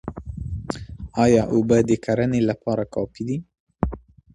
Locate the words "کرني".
2.05-2.41